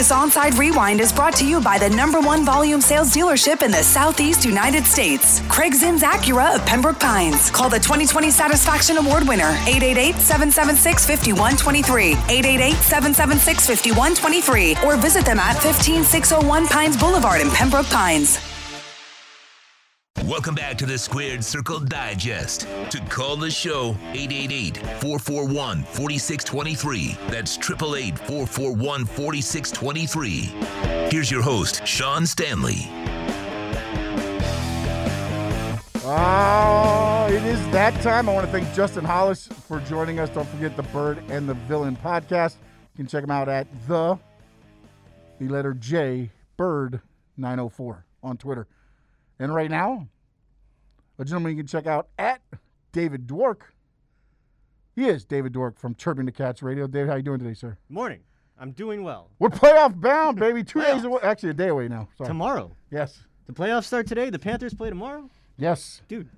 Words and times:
This 0.00 0.12
onside 0.12 0.56
rewind 0.56 0.98
is 0.98 1.12
brought 1.12 1.36
to 1.36 1.46
you 1.46 1.60
by 1.60 1.76
the 1.76 1.90
number 1.90 2.20
one 2.20 2.42
volume 2.42 2.80
sales 2.80 3.10
dealership 3.14 3.62
in 3.62 3.70
the 3.70 3.82
Southeast 3.82 4.46
United 4.46 4.86
States, 4.86 5.42
Craig 5.46 5.74
Zinn's 5.74 6.00
Acura 6.00 6.54
of 6.54 6.64
Pembroke 6.64 6.98
Pines. 6.98 7.50
Call 7.50 7.68
the 7.68 7.78
2020 7.78 8.30
Satisfaction 8.30 8.96
Award 8.96 9.28
winner, 9.28 9.50
888 9.68 10.14
776 10.14 11.04
5123, 11.04 12.12
888 12.12 12.76
776 12.76 13.66
5123, 13.66 14.76
or 14.88 14.96
visit 14.96 15.26
them 15.26 15.38
at 15.38 15.60
15601 15.60 16.66
Pines 16.68 16.96
Boulevard 16.96 17.42
in 17.42 17.50
Pembroke 17.50 17.90
Pines. 17.90 18.38
Welcome 20.30 20.54
back 20.54 20.78
to 20.78 20.86
the 20.86 20.96
Squared 20.96 21.44
Circle 21.44 21.80
Digest. 21.80 22.60
To 22.90 23.00
call 23.08 23.34
the 23.34 23.50
show, 23.50 23.96
888 24.12 24.76
441 24.76 25.82
4623. 25.82 27.16
That's 27.28 27.58
888 27.58 28.16
441 28.16 29.06
4623. 29.06 30.40
Here's 31.10 31.32
your 31.32 31.42
host, 31.42 31.84
Sean 31.84 32.26
Stanley. 32.26 32.86
Ah, 36.04 37.26
it 37.26 37.42
is 37.42 37.60
that 37.70 38.00
time. 38.00 38.28
I 38.28 38.32
want 38.32 38.46
to 38.46 38.52
thank 38.52 38.72
Justin 38.72 39.04
Hollis 39.04 39.48
for 39.48 39.80
joining 39.80 40.20
us. 40.20 40.30
Don't 40.30 40.48
forget 40.48 40.76
the 40.76 40.84
Bird 40.84 41.24
and 41.28 41.48
the 41.48 41.54
Villain 41.54 41.96
podcast. 41.96 42.54
You 42.94 42.98
can 42.98 43.08
check 43.08 43.24
them 43.24 43.32
out 43.32 43.48
at 43.48 43.66
the 43.88 44.16
the 45.40 45.48
letter 45.48 45.74
J 45.74 46.30
Bird 46.56 47.00
904 47.36 48.04
on 48.22 48.36
Twitter. 48.36 48.68
And 49.40 49.52
right 49.52 49.70
now, 49.70 50.06
a 51.20 51.24
gentleman 51.24 51.52
you 51.52 51.58
can 51.58 51.66
check 51.66 51.86
out 51.86 52.08
at 52.18 52.40
David 52.92 53.26
Dwork. 53.26 53.58
He 54.96 55.06
is 55.06 55.24
David 55.24 55.52
Dwork 55.52 55.78
from 55.78 55.94
Chirping 55.94 56.24
the 56.26 56.32
Cats 56.32 56.62
Radio. 56.62 56.86
David, 56.86 57.10
how 57.10 57.16
you 57.16 57.22
doing 57.22 57.38
today, 57.38 57.54
sir? 57.54 57.76
Morning. 57.88 58.20
I'm 58.58 58.72
doing 58.72 59.02
well. 59.02 59.30
We're 59.38 59.48
playoff 59.50 59.98
bound, 60.00 60.38
baby. 60.38 60.64
Two 60.64 60.80
days 60.82 61.04
away. 61.04 61.20
Actually, 61.22 61.50
a 61.50 61.54
day 61.54 61.68
away 61.68 61.88
now. 61.88 62.08
Sorry. 62.18 62.28
Tomorrow. 62.28 62.74
Yes. 62.90 63.20
The 63.46 63.52
playoffs 63.52 63.84
start 63.84 64.06
today. 64.06 64.30
The 64.30 64.38
Panthers 64.38 64.74
play 64.74 64.88
tomorrow. 64.90 65.30
Yes. 65.56 66.02
Dude, 66.08 66.28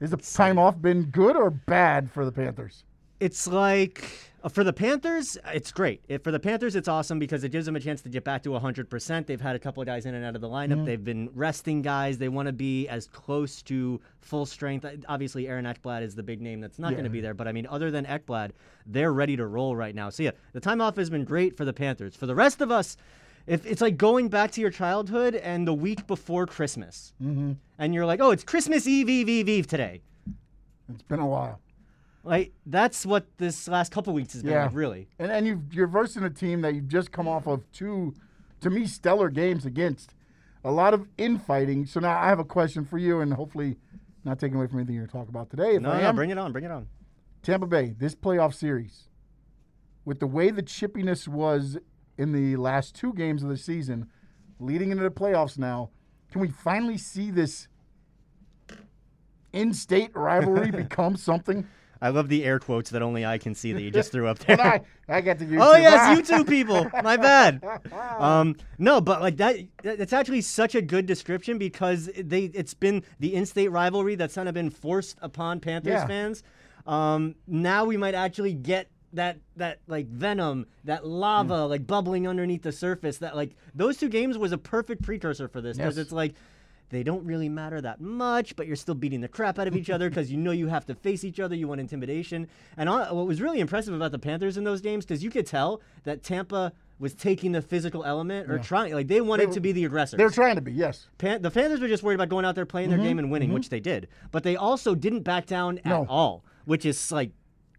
Is 0.00 0.10
the 0.10 0.16
time 0.16 0.58
off 0.58 0.80
been 0.80 1.04
good 1.04 1.36
or 1.36 1.50
bad 1.50 2.10
for 2.10 2.24
the 2.24 2.32
Panthers? 2.32 2.84
it's 3.20 3.46
like 3.46 4.04
for 4.48 4.62
the 4.64 4.72
Panthers, 4.72 5.36
it's 5.52 5.72
great. 5.72 6.02
It, 6.08 6.22
for 6.22 6.30
the 6.30 6.38
Panthers, 6.38 6.76
it's 6.76 6.88
awesome 6.88 7.18
because 7.18 7.42
it 7.42 7.48
gives 7.50 7.66
them 7.66 7.74
a 7.74 7.80
chance 7.80 8.02
to 8.02 8.08
get 8.08 8.22
back 8.22 8.42
to 8.44 8.50
100%. 8.50 9.26
They've 9.26 9.40
had 9.40 9.56
a 9.56 9.58
couple 9.58 9.80
of 9.80 9.86
guys 9.86 10.06
in 10.06 10.14
and 10.14 10.24
out 10.24 10.34
of 10.34 10.40
the 10.40 10.48
lineup. 10.48 10.84
They've 10.84 11.02
been 11.02 11.30
resting 11.34 11.82
guys. 11.82 12.18
They 12.18 12.28
want 12.28 12.46
to 12.46 12.52
be 12.52 12.86
as 12.88 13.06
close 13.08 13.62
to 13.62 14.00
full 14.20 14.46
strength. 14.46 14.84
Uh, 14.84 14.92
Obviously, 15.08 15.48
Aaron 15.48 15.64
Ekblad 15.64 16.02
is 16.02 16.14
the 16.14 16.22
big 16.22 16.40
name 16.40 16.60
that's 16.60 16.78
not 16.78 16.92
going 16.92 17.04
to 17.04 17.10
be 17.10 17.20
there. 17.20 17.34
But 17.34 17.48
I 17.48 17.52
mean, 17.52 17.66
other 17.68 17.90
than 17.90 18.04
Ekblad, 18.04 18.50
they're 18.86 19.12
ready 19.12 19.36
to 19.36 19.46
roll 19.46 19.74
right 19.74 19.94
now. 19.94 20.10
So 20.10 20.22
yeah, 20.22 20.32
the 20.52 20.60
time 20.60 20.80
off 20.80 20.96
has 20.96 21.10
been 21.10 21.24
great 21.24 21.56
for 21.56 21.64
the 21.64 21.72
Panthers. 21.72 22.14
For 22.14 22.26
the 22.26 22.34
rest 22.34 22.60
of 22.60 22.70
us, 22.70 22.96
if 23.46 23.64
it's 23.66 23.80
like 23.80 23.96
going 23.96 24.28
back 24.28 24.50
to 24.52 24.60
your 24.60 24.70
childhood 24.70 25.34
and 25.34 25.66
the 25.66 25.74
week 25.74 26.06
before 26.06 26.46
Christmas, 26.46 27.14
and 27.78 27.94
you're 27.94 28.06
like, 28.06 28.20
oh, 28.20 28.30
it's 28.32 28.44
Christmas 28.44 28.86
Eve, 28.86 29.08
Eve, 29.08 29.28
Eve, 29.28 29.48
Eve 29.48 29.66
today. 29.66 30.02
It's 30.92 31.02
been 31.04 31.20
a 31.20 31.26
while. 31.26 31.60
Like 32.26 32.52
that's 32.66 33.06
what 33.06 33.24
this 33.38 33.68
last 33.68 33.92
couple 33.92 34.12
weeks 34.12 34.32
has 34.32 34.42
been 34.42 34.52
Yeah. 34.52 34.64
like, 34.64 34.74
really. 34.74 35.08
And 35.18 35.30
and 35.30 35.46
you've, 35.46 35.72
you're 35.72 35.86
versing 35.86 36.24
a 36.24 36.30
team 36.30 36.60
that 36.62 36.74
you've 36.74 36.88
just 36.88 37.12
come 37.12 37.28
off 37.28 37.46
of 37.46 37.62
two, 37.72 38.14
to 38.60 38.68
me, 38.68 38.86
stellar 38.86 39.30
games 39.30 39.64
against. 39.64 40.12
A 40.64 40.70
lot 40.72 40.92
of 40.92 41.06
infighting. 41.16 41.86
So 41.86 42.00
now 42.00 42.18
I 42.20 42.26
have 42.26 42.40
a 42.40 42.44
question 42.44 42.84
for 42.84 42.98
you, 42.98 43.20
and 43.20 43.32
hopefully 43.32 43.76
not 44.24 44.40
taking 44.40 44.56
away 44.56 44.66
from 44.66 44.80
anything 44.80 44.96
you're 44.96 45.06
going 45.06 45.10
to 45.10 45.16
talk 45.18 45.28
about 45.28 45.50
today. 45.50 45.76
If 45.76 45.82
No, 45.82 45.92
I 45.92 46.00
no, 46.00 46.08
am, 46.08 46.16
bring 46.16 46.30
it 46.30 46.38
on, 46.38 46.50
bring 46.50 46.64
it 46.64 46.72
on. 46.72 46.88
Tampa 47.44 47.68
Bay, 47.68 47.94
this 47.96 48.16
playoff 48.16 48.52
series, 48.54 49.08
with 50.04 50.18
the 50.18 50.26
way 50.26 50.50
the 50.50 50.64
chippiness 50.64 51.28
was 51.28 51.78
in 52.18 52.32
the 52.32 52.56
last 52.56 52.96
two 52.96 53.12
games 53.12 53.44
of 53.44 53.48
the 53.48 53.56
season, 53.56 54.08
leading 54.58 54.90
into 54.90 55.04
the 55.04 55.10
playoffs 55.10 55.56
now, 55.56 55.90
can 56.32 56.40
we 56.40 56.48
finally 56.48 56.98
see 56.98 57.30
this 57.30 57.68
in-state 59.52 60.10
rivalry 60.14 60.70
become 60.82 61.14
something? 61.16 61.66
I 62.00 62.10
love 62.10 62.28
the 62.28 62.44
air 62.44 62.58
quotes 62.58 62.90
that 62.90 63.02
only 63.02 63.24
I 63.24 63.38
can 63.38 63.54
see 63.54 63.72
that 63.72 63.80
you 63.82 63.90
just 63.90 64.12
threw 64.12 64.26
up 64.28 64.38
there. 64.46 64.60
I, 64.60 64.80
I 65.08 65.20
got 65.20 65.38
the 65.38 65.46
YouTube. 65.46 65.58
Oh 65.62 65.76
yes, 65.76 66.16
you 66.30 66.36
two 66.36 66.44
people. 66.44 66.90
My 67.02 67.16
bad. 67.16 67.62
Um, 68.18 68.56
no, 68.78 69.00
but 69.00 69.20
like 69.20 69.36
that, 69.38 69.56
it's 69.84 70.12
actually 70.12 70.40
such 70.40 70.74
a 70.74 70.80
good 70.82 71.04
description 71.06 71.58
because 71.58 72.08
they 72.16 72.44
it's 72.44 72.72
been 72.74 73.02
the 73.20 73.34
in-state 73.34 73.68
rivalry 73.68 74.14
that's 74.14 74.34
kind 74.34 74.48
of 74.48 74.54
been 74.54 74.70
forced 74.70 75.18
upon 75.20 75.60
Panthers 75.60 75.92
Yeah. 75.92 76.06
fans. 76.06 76.42
Um, 76.86 77.34
now 77.46 77.84
we 77.84 77.96
might 77.96 78.14
actually 78.14 78.54
get 78.54 78.90
that 79.12 79.38
that 79.56 79.80
like 79.86 80.06
venom, 80.08 80.66
that 80.84 81.06
lava 81.06 81.64
Hmm. 81.64 81.70
like 81.70 81.86
bubbling 81.86 82.26
underneath 82.26 82.62
the 82.62 82.72
surface. 82.72 83.18
That 83.18 83.36
like 83.36 83.54
those 83.74 83.96
two 83.98 84.08
games 84.08 84.38
was 84.38 84.52
a 84.52 84.58
perfect 84.58 85.02
precursor 85.02 85.48
for 85.48 85.60
this 85.60 85.76
because 85.76 85.96
Yes. 85.96 86.04
it's 86.06 86.12
like. 86.12 86.34
They 86.88 87.02
don't 87.02 87.24
really 87.24 87.48
matter 87.48 87.80
that 87.80 88.00
much, 88.00 88.54
but 88.54 88.66
you're 88.66 88.76
still 88.76 88.94
beating 88.94 89.20
the 89.20 89.28
crap 89.28 89.58
out 89.58 89.66
of 89.66 89.76
each 89.76 89.90
other 89.90 90.08
because 90.08 90.30
you 90.30 90.36
know 90.36 90.52
you 90.52 90.68
have 90.68 90.86
to 90.86 90.94
face 90.94 91.24
each 91.24 91.40
other. 91.40 91.56
You 91.56 91.66
want 91.68 91.80
intimidation. 91.80 92.48
And 92.76 92.88
on, 92.88 93.14
what 93.14 93.26
was 93.26 93.40
really 93.40 93.60
impressive 93.60 93.92
about 93.92 94.12
the 94.12 94.18
Panthers 94.18 94.56
in 94.56 94.64
those 94.64 94.80
games, 94.80 95.04
because 95.04 95.22
you 95.24 95.30
could 95.30 95.46
tell 95.46 95.80
that 96.04 96.22
Tampa 96.22 96.72
was 96.98 97.12
taking 97.12 97.52
the 97.52 97.60
physical 97.60 98.04
element 98.04 98.50
or 98.50 98.58
trying, 98.58 98.94
like 98.94 99.08
they 99.08 99.20
wanted 99.20 99.48
were- 99.48 99.54
to 99.54 99.60
be 99.60 99.72
the 99.72 99.84
aggressors. 99.84 100.16
They're 100.16 100.30
trying 100.30 100.54
to 100.54 100.62
be, 100.62 100.72
yes. 100.72 101.08
Pan- 101.18 101.42
the 101.42 101.50
Panthers 101.50 101.80
were 101.80 101.88
just 101.88 102.02
worried 102.02 102.14
about 102.14 102.28
going 102.28 102.44
out 102.44 102.54
there, 102.54 102.64
playing 102.64 102.88
their 102.88 102.98
mm-hmm. 102.98 103.08
game, 103.08 103.18
and 103.18 103.30
winning, 103.30 103.48
mm-hmm. 103.48 103.56
which 103.56 103.68
they 103.68 103.80
did. 103.80 104.08
But 104.30 104.44
they 104.44 104.56
also 104.56 104.94
didn't 104.94 105.20
back 105.20 105.46
down 105.46 105.78
at 105.84 106.06
all, 106.08 106.44
which 106.64 106.86
is 106.86 107.12
like 107.12 107.32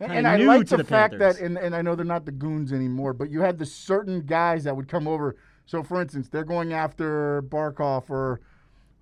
And, 0.00 0.12
and 0.12 0.28
I 0.28 0.36
new 0.36 0.46
like 0.46 0.66
to 0.68 0.76
the, 0.76 0.82
the, 0.82 0.88
fact 0.88 1.18
that, 1.18 1.38
and, 1.38 1.58
and 1.58 1.74
I 1.74 1.82
know 1.82 1.94
they're 1.94 2.04
not 2.04 2.24
the 2.24 2.32
goons 2.32 2.72
anymore, 2.72 3.12
but 3.12 3.30
you 3.30 3.40
had 3.40 3.58
the 3.58 3.66
certain 3.66 4.22
guys 4.22 4.64
that 4.64 4.76
would 4.76 4.88
come 4.88 5.06
over. 5.06 5.36
So, 5.66 5.82
for 5.82 6.00
instance, 6.00 6.28
they're 6.28 6.44
going 6.44 6.72
after 6.72 7.42
Barkov 7.42 8.10
or 8.10 8.40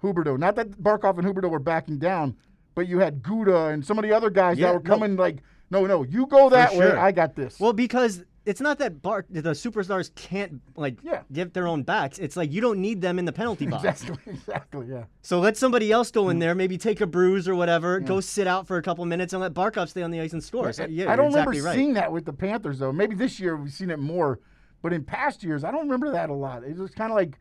Huberdeau. 0.03 0.39
Not 0.39 0.57
that 0.57 0.71
Barkov 0.83 1.19
and 1.19 1.27
Huberdeau 1.27 1.51
were 1.51 1.59
backing 1.59 1.99
down, 1.99 2.37
but 2.75 2.89
you 2.89 2.99
had 2.99 3.23
Gudas 3.23 3.75
and 3.75 3.85
some 3.85 3.99
of 3.99 4.05
the 4.05 4.13
other 4.13 4.31
guys 4.31 4.59
Yeah, 4.59 4.69
that 4.69 4.75
were 4.75 4.83
no. 4.83 4.91
coming 4.91 5.17
like, 5.17 5.39
no, 5.71 5.87
no, 5.87 6.03
you 6.03 6.27
go 6.27 6.49
that 6.51 6.73
way. 6.73 6.89
sure. 6.89 6.99
I 6.99 7.13
got 7.13 7.37
this. 7.37 7.61
Well, 7.61 7.73
because 7.73 8.25
it's 8.47 8.61
not 8.61 8.79
that 8.79 9.03
Bar- 9.03 9.27
the 9.29 9.43
superstars 9.51 10.15
can't 10.15 10.61
like 10.75 10.97
Yeah. 11.03 11.23
give 11.33 11.53
their 11.53 11.69
own 11.69 11.83
backs. 11.83 12.19
It's 12.19 12.37
like 12.37 12.51
you 12.51 12.61
don't 12.61 12.81
need 12.81 13.01
them 13.01 13.19
in 13.19 13.25
the 13.25 13.33
penalty 13.33 13.67
box. 13.67 13.85
exactly, 13.85 14.19
exactly, 14.33 14.87
yeah. 14.89 15.05
So 15.23 15.41
let 15.41 15.57
somebody 15.57 15.93
else 15.93 16.11
go 16.11 16.31
in 16.31 16.39
mm. 16.39 16.41
there, 16.41 16.55
maybe 16.55 16.79
take 16.79 17.01
a 17.01 17.07
bruise 17.07 17.47
or 17.47 17.55
whatever, 17.55 18.01
go 18.01 18.21
sit 18.21 18.47
out 18.47 18.67
for 18.67 18.79
a 18.79 18.83
couple 18.83 19.05
minutes, 19.05 19.33
and 19.33 19.43
let 19.43 19.53
Barkov 19.55 19.89
stay 19.89 20.03
on 20.03 20.11
the 20.11 20.21
ice 20.21 20.33
and 20.33 20.43
score. 20.43 20.73
So, 20.73 20.87
yeah, 20.87 21.13
I 21.13 21.17
don't 21.17 21.27
exactly 21.27 21.59
remember 21.59 21.69
right. 21.69 21.77
seeing 21.77 21.95
that 21.95 22.11
with 22.11 22.25
the 22.25 22.33
Panthers 22.33 22.79
though. 22.79 22.93
Maybe 22.93 23.15
this 23.15 23.39
year 23.39 23.57
we've 23.57 23.73
seen 23.73 23.91
it 23.91 23.99
more, 23.99 24.41
but 24.83 24.93
in 24.93 25.05
past 25.05 25.45
years 25.45 25.63
I 25.63 25.71
don't 25.71 25.83
remember 25.83 26.11
that 26.13 26.31
a 26.31 26.35
lot. 26.35 26.65
It 26.65 26.77
was 26.77 26.93
kind 26.93 27.13
of 27.13 27.17
like 27.17 27.39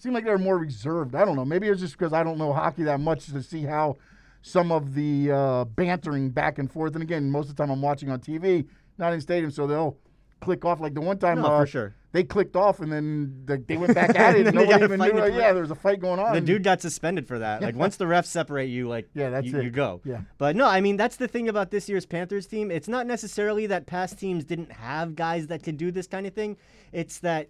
seemed 0.00 0.14
like 0.14 0.24
they 0.24 0.30
were 0.30 0.38
more 0.38 0.58
reserved. 0.58 1.14
I 1.14 1.24
don't 1.24 1.36
know. 1.36 1.44
Maybe 1.44 1.68
it's 1.68 1.80
just 1.80 1.96
because 1.98 2.12
I 2.12 2.22
don't 2.22 2.38
know 2.38 2.52
hockey 2.52 2.84
that 2.84 3.00
much 3.00 3.26
to 3.26 3.42
see 3.42 3.62
how 3.62 3.96
some 4.42 4.70
of 4.72 4.94
the 4.94 5.30
uh, 5.32 5.64
bantering 5.64 6.30
back 6.30 6.58
and 6.58 6.70
forth. 6.70 6.94
And 6.94 7.02
again, 7.02 7.30
most 7.30 7.50
of 7.50 7.56
the 7.56 7.62
time 7.62 7.70
I'm 7.70 7.82
watching 7.82 8.10
on 8.10 8.20
TV, 8.20 8.66
not 8.96 9.12
in 9.12 9.20
stadium, 9.20 9.50
so 9.50 9.66
they'll 9.66 9.96
click 10.40 10.64
off. 10.64 10.80
Like 10.80 10.94
the 10.94 11.00
one 11.00 11.18
time, 11.18 11.40
No, 11.40 11.46
uh, 11.48 11.60
for 11.60 11.66
sure. 11.66 11.94
they 12.12 12.22
clicked 12.22 12.54
off 12.54 12.78
and 12.78 12.92
then 12.92 13.42
the, 13.46 13.58
they 13.58 13.76
went 13.76 13.94
back 13.96 14.16
at 14.16 14.36
it. 14.36 14.46
and 14.46 14.54
nobody 14.56 14.84
even 14.84 15.00
knew. 15.00 15.10
in 15.10 15.18
uh, 15.18 15.24
yeah, 15.26 15.52
there 15.52 15.62
was 15.62 15.72
a 15.72 15.74
fight 15.74 15.98
going 16.00 16.20
on. 16.20 16.32
The 16.32 16.40
dude 16.40 16.62
got 16.62 16.80
suspended 16.80 17.26
for 17.26 17.40
that. 17.40 17.60
Like 17.60 17.74
once 17.74 17.96
the 17.96 18.04
refs 18.14 18.26
separate 18.26 18.66
you, 18.66 18.88
like 18.88 19.08
Yeah, 19.14 19.30
that's 19.30 19.48
you, 19.48 19.58
it. 19.58 19.64
you 19.64 19.70
go. 19.70 20.00
Yeah. 20.04 20.20
But 20.38 20.54
no, 20.54 20.66
I 20.66 20.80
mean 20.80 20.96
that's 20.96 21.16
the 21.16 21.26
thing 21.26 21.48
about 21.48 21.72
this 21.72 21.88
year's 21.88 22.06
Panthers 22.06 22.46
team. 22.46 22.70
It's 22.70 22.86
not 22.88 23.06
necessarily 23.08 23.66
that 23.66 23.86
past 23.86 24.18
teams 24.20 24.44
didn't 24.44 24.70
have 24.70 25.16
guys 25.16 25.48
that 25.48 25.64
could 25.64 25.76
do 25.76 25.90
this 25.90 26.06
kind 26.06 26.26
of 26.28 26.32
thing. 26.34 26.56
It's 26.92 27.18
that 27.20 27.48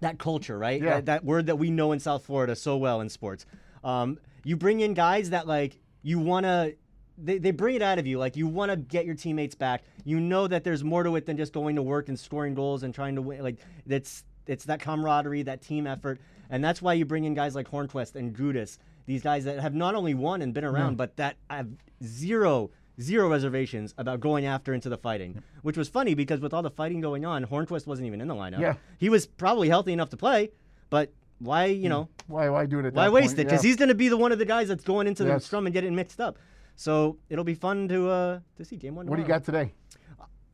that 0.00 0.18
culture, 0.18 0.58
right? 0.58 0.80
Yeah. 0.80 0.96
That, 0.96 1.06
that 1.06 1.24
word 1.24 1.46
that 1.46 1.56
we 1.56 1.70
know 1.70 1.92
in 1.92 2.00
South 2.00 2.24
Florida 2.24 2.54
so 2.56 2.76
well 2.76 3.00
in 3.00 3.08
sports. 3.08 3.46
Um, 3.84 4.18
you 4.44 4.56
bring 4.56 4.80
in 4.80 4.94
guys 4.94 5.30
that 5.30 5.46
like 5.46 5.78
you 6.02 6.18
want 6.18 6.44
to. 6.44 6.74
They, 7.20 7.38
they 7.38 7.50
bring 7.50 7.74
it 7.74 7.82
out 7.82 7.98
of 7.98 8.06
you 8.06 8.16
like 8.16 8.36
you 8.36 8.46
want 8.46 8.70
to 8.70 8.76
get 8.76 9.04
your 9.04 9.16
teammates 9.16 9.56
back. 9.56 9.82
You 10.04 10.20
know 10.20 10.46
that 10.46 10.62
there's 10.62 10.84
more 10.84 11.02
to 11.02 11.16
it 11.16 11.26
than 11.26 11.36
just 11.36 11.52
going 11.52 11.74
to 11.74 11.82
work 11.82 12.08
and 12.08 12.18
scoring 12.18 12.54
goals 12.54 12.84
and 12.84 12.94
trying 12.94 13.16
to 13.16 13.22
win. 13.22 13.42
Like 13.42 13.58
it's 13.88 14.24
it's 14.46 14.64
that 14.66 14.80
camaraderie, 14.80 15.42
that 15.42 15.60
team 15.60 15.88
effort, 15.88 16.20
and 16.48 16.62
that's 16.62 16.80
why 16.80 16.92
you 16.92 17.04
bring 17.04 17.24
in 17.24 17.34
guys 17.34 17.56
like 17.56 17.68
Hornqvist 17.68 18.14
and 18.14 18.34
Gudas. 18.36 18.78
These 19.06 19.22
guys 19.22 19.44
that 19.44 19.58
have 19.58 19.74
not 19.74 19.96
only 19.96 20.14
won 20.14 20.42
and 20.42 20.54
been 20.54 20.64
around, 20.64 20.96
but 20.96 21.16
that 21.16 21.36
have 21.50 21.68
zero 22.04 22.70
zero 23.00 23.28
reservations 23.30 23.94
about 23.98 24.20
going 24.20 24.44
after 24.46 24.74
into 24.74 24.88
the 24.88 24.98
fighting. 24.98 25.42
Which 25.62 25.76
was 25.76 25.88
funny 25.88 26.14
because 26.14 26.40
with 26.40 26.52
all 26.54 26.62
the 26.62 26.70
fighting 26.70 27.00
going 27.00 27.24
on, 27.24 27.44
Hornqvist 27.46 27.86
wasn't 27.86 28.06
even 28.06 28.20
in 28.20 28.28
the 28.28 28.34
lineup. 28.34 28.60
Yeah. 28.60 28.74
he 28.98 29.08
was 29.08 29.26
probably 29.26 29.68
healthy 29.68 29.92
enough 29.92 30.10
to 30.10 30.16
play, 30.16 30.50
but 30.90 31.12
why 31.38 31.66
you 31.66 31.88
know 31.88 32.08
why, 32.26 32.48
why 32.48 32.66
do 32.66 32.80
it 32.80 32.94
why 32.94 33.08
waste 33.08 33.36
point? 33.36 33.38
it? 33.40 33.44
Because 33.44 33.64
Yeah. 33.64 33.68
he's 33.68 33.76
going 33.76 33.88
to 33.90 33.94
be 33.94 34.08
the 34.08 34.16
one 34.16 34.32
of 34.32 34.38
the 34.38 34.44
guys 34.44 34.68
that's 34.68 34.84
going 34.84 35.06
into 35.06 35.22
the 35.24 35.30
Yes. 35.30 35.44
scrum 35.44 35.66
and 35.66 35.72
getting 35.72 35.94
mixed 35.94 36.20
up. 36.20 36.38
So 36.76 37.16
it'll 37.28 37.44
be 37.44 37.54
fun 37.54 37.88
to 37.88 38.08
uh, 38.10 38.40
to 38.56 38.64
see 38.64 38.76
game 38.76 38.94
one. 38.96 39.06
What 39.06 39.16
do 39.16 39.22
you 39.22 39.28
got 39.28 39.44
today? 39.44 39.72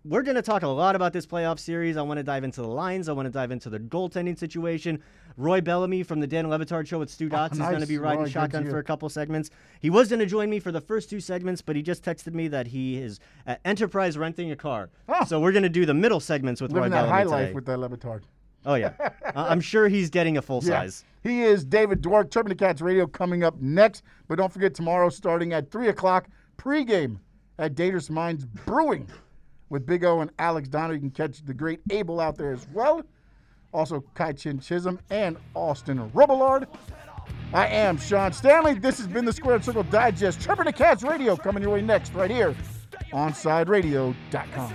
We're 0.06 0.21
going 0.21 0.35
to 0.35 0.43
talk 0.43 0.62
a 0.62 0.69
lot 0.69 0.95
about 0.97 1.15
this 1.15 1.25
playoff 1.25 1.59
series. 1.59 1.97
I 1.97 2.03
want 2.03 2.19
to 2.19 2.23
dive 2.23 2.45
into 2.45 2.61
the 2.61 2.69
lines. 2.69 3.09
I 3.09 3.12
want 3.12 3.25
to 3.25 3.31
dive 3.31 3.51
into 3.51 3.71
the 3.71 3.79
goaltending 3.79 4.39
situation. 4.39 5.03
Roy 5.39 5.62
Bellamy 5.62 6.03
from 6.03 6.21
the 6.21 6.27
Dan 6.27 6.51
Le 6.51 6.59
Batard 6.59 6.87
show 6.87 6.99
with 6.99 7.09
Stu 7.09 7.25
oh, 7.25 7.29
Dots 7.31 7.55
is 7.55 7.61
going 7.61 7.81
to 7.81 7.87
be 7.87 7.97
riding 7.97 8.21
Roy, 8.21 8.29
shotgun 8.29 8.69
for 8.69 8.79
a 8.79 8.85
couple 8.85 9.09
segments. 9.09 9.49
He 9.81 9.89
was 9.89 10.11
going 10.11 10.19
to 10.19 10.27
join 10.27 10.51
me 10.51 10.61
for 10.61 10.71
the 10.73 10.81
first 10.81 11.09
two 11.09 11.21
segments, 11.21 11.62
but 11.62 11.75
he 11.75 11.81
just 11.81 12.05
texted 12.05 12.35
me 12.35 12.49
that 12.49 12.67
he 12.67 12.99
is 12.99 13.19
at 13.47 13.62
Enterprise 13.65 14.19
renting 14.19 14.51
a 14.51 14.56
car. 14.56 14.91
Oh. 15.09 15.25
So 15.25 15.41
we're 15.41 15.53
going 15.53 15.62
to 15.62 15.71
do 15.71 15.87
the 15.87 15.95
middle 15.95 16.21
segments 16.21 16.61
with 16.61 16.71
Living 16.71 16.93
Roy 16.93 16.97
Bellamy 16.97 17.11
high 17.11 17.25
today. 17.25 17.35
life 17.47 17.55
with 17.55 17.65
that 17.65 17.79
Le 17.79 17.89
Batard. 17.89 18.25
Oh 18.67 18.75
yeah, 18.75 18.93
I'm 19.35 19.61
sure 19.62 19.89
he's 19.89 20.11
getting 20.11 20.37
a 20.37 20.43
full 20.43 20.61
Yeah. 20.62 20.81
size. 20.81 21.05
He 21.23 21.41
is 21.45 21.65
David 21.65 22.03
Dwork, 22.03 22.31
the 22.47 22.55
Cats 22.55 22.83
Radio 22.83 23.07
coming 23.07 23.43
up 23.43 23.59
next. 23.59 24.03
But 24.29 24.37
don't 24.37 24.53
forget 24.53 24.75
tomorrow, 24.75 25.09
starting 25.09 25.55
at 25.55 25.71
3 25.71 25.89
o'clock, 25.89 26.29
pregame 26.59 27.21
at 27.59 27.75
Daters 27.75 28.11
Mines 28.11 28.45
Brewing 28.45 29.09
with 29.69 29.87
Big 29.87 30.05
O 30.05 30.20
and 30.20 30.31
Alex 30.38 30.69
Donner. 30.69 30.94
You 30.94 31.00
can 31.00 31.11
catch 31.11 31.44
the 31.44 31.55
great 31.55 31.81
Abel 31.90 32.20
out 32.20 32.37
there 32.37 32.52
as 32.52 32.66
well. 32.72 33.02
Also, 33.72 34.05
Kai 34.14 34.32
Chin 34.32 34.61
Chisholm 34.61 35.00
and 35.11 35.37
Austin 35.55 35.99
Robillard. 36.11 36.66
I 37.52 37.66
am 37.69 37.99
Sean 37.99 38.32
Stanley. 38.32 38.75
This 38.75 38.99
has 38.99 39.06
been 39.06 39.25
the 39.25 39.32
Squared 39.32 39.64
Circle 39.64 39.84
Digest, 39.84 40.40
Chirping 40.40 40.66
the 40.66 40.72
Cats 40.72 41.02
Radio 41.02 41.37
coming 41.37 41.62
your 41.62 41.72
way 41.72 41.82
next 41.82 42.12
right 42.14 42.31
here 42.31 42.55
on 43.12 43.32
SideRadio.com. 43.32 44.75